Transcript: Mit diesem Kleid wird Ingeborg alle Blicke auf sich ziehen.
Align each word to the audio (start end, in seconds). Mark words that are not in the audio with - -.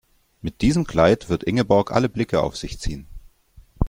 Mit 0.41 0.61
diesem 0.63 0.87
Kleid 0.87 1.29
wird 1.29 1.43
Ingeborg 1.43 1.91
alle 1.91 2.09
Blicke 2.09 2.41
auf 2.41 2.57
sich 2.57 2.79
ziehen. 2.79 3.05